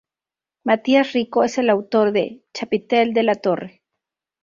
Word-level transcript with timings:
Matías 0.63 1.13
Rico, 1.13 1.43
es 1.43 1.59
el 1.59 1.69
autor 1.69 2.11
del 2.11 2.43
chapitel 2.55 3.13
de 3.13 3.21
la 3.21 3.35
torre. 3.35 3.83